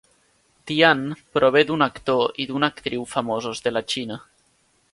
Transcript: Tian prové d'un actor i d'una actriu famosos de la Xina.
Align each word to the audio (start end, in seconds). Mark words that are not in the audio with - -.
Tian 0.69 1.03
prové 1.37 1.61
d'un 1.67 1.85
actor 1.87 2.33
i 2.45 2.47
d'una 2.53 2.71
actriu 2.73 3.05
famosos 3.15 3.65
de 3.67 3.77
la 3.77 3.85
Xina. 3.95 4.19